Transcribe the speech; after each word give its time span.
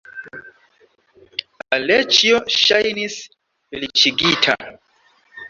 Aleĉjo 1.77 2.39
ŝajnis 2.55 3.19
feliĉigita. 3.29 4.59